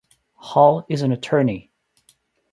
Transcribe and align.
Hall 0.33 0.83
is 0.89 1.03
an 1.03 1.11
attorney. 1.11 1.69